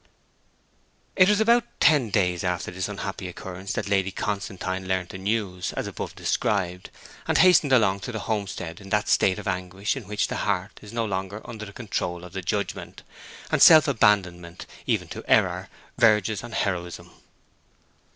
It 1.15 1.29
was 1.29 1.39
about 1.39 1.63
ten 1.79 2.09
days 2.09 2.43
after 2.43 2.71
this 2.71 2.87
unhappy 2.89 3.27
occurrence 3.27 3.71
that 3.73 3.87
Lady 3.87 4.09
Constantine 4.09 4.87
learnt 4.87 5.09
the 5.09 5.19
news, 5.19 5.73
as 5.73 5.85
above 5.85 6.15
described, 6.15 6.89
and 7.27 7.37
hastened 7.37 7.71
along 7.71 7.99
to 7.99 8.11
the 8.11 8.21
homestead 8.21 8.81
in 8.81 8.89
that 8.89 9.07
state 9.07 9.37
of 9.37 9.47
anguish 9.47 9.95
in 9.95 10.07
which 10.07 10.25
the 10.27 10.37
heart 10.37 10.79
is 10.81 10.91
no 10.91 11.05
longer 11.05 11.47
under 11.47 11.65
the 11.65 11.71
control 11.71 12.23
of 12.23 12.33
the 12.33 12.41
judgment, 12.41 13.03
and 13.51 13.61
self 13.61 13.87
abandonment 13.87 14.65
even 14.87 15.07
to 15.09 15.23
error, 15.29 15.69
verges 15.99 16.43
on 16.43 16.53
heroism. 16.53 17.11